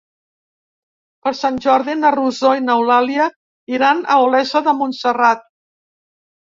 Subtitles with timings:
[1.27, 3.29] Per Sant Jordi na Rosó i n'Eulàlia
[3.77, 5.49] iran a Olesa de Montserrat.